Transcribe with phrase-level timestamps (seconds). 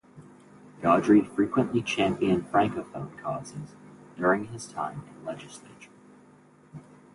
[0.81, 3.75] Gaudry frequently championed francophone causes
[4.17, 5.91] during his time in the legislature.